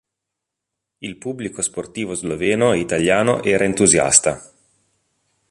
Il 0.97 1.15
pubblico 1.17 1.61
sportivo 1.61 2.15
sloveno 2.15 2.73
e 2.73 2.79
italiano 2.79 3.43
era 3.43 3.65
entusiasta. 3.65 4.41